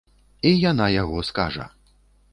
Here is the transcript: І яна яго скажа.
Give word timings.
І 0.51 0.53
яна 0.71 0.87
яго 1.01 1.21
скажа. 1.31 1.65